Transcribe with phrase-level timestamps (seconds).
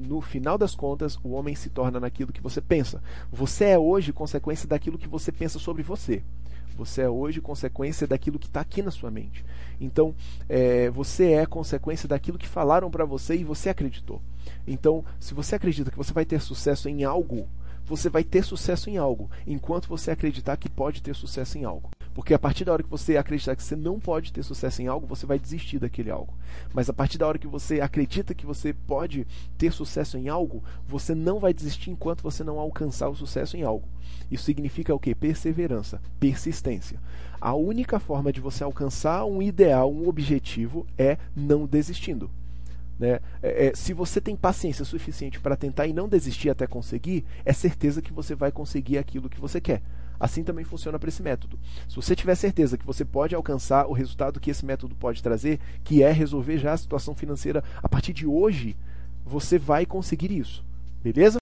[0.00, 3.02] no final das contas, o homem se torna naquilo que você pensa.
[3.30, 6.22] Você é hoje consequência daquilo que você pensa sobre você.
[6.76, 9.44] Você é hoje consequência daquilo que está aqui na sua mente.
[9.80, 10.14] Então,
[10.48, 14.22] é, você é consequência daquilo que falaram para você e você acreditou.
[14.66, 17.48] Então, se você acredita que você vai ter sucesso em algo,
[17.84, 21.90] você vai ter sucesso em algo, enquanto você acreditar que pode ter sucesso em algo.
[22.14, 24.86] Porque a partir da hora que você acreditar que você não pode ter sucesso em
[24.86, 26.34] algo, você vai desistir daquele algo.
[26.74, 29.26] Mas a partir da hora que você acredita que você pode
[29.56, 33.62] ter sucesso em algo, você não vai desistir enquanto você não alcançar o sucesso em
[33.62, 33.88] algo.
[34.30, 35.14] Isso significa o que?
[35.14, 37.00] Perseverança, persistência.
[37.40, 42.30] A única forma de você alcançar um ideal, um objetivo, é não desistindo.
[43.00, 43.18] Né?
[43.42, 47.52] É, é, se você tem paciência suficiente para tentar e não desistir até conseguir, é
[47.54, 49.80] certeza que você vai conseguir aquilo que você quer.
[50.20, 51.58] Assim também funciona para esse método.
[51.88, 55.58] Se você tiver certeza que você pode alcançar o resultado que esse método pode trazer,
[55.82, 58.76] que é resolver já a situação financeira a partir de hoje,
[59.24, 60.62] você vai conseguir isso.
[61.02, 61.38] Beleza?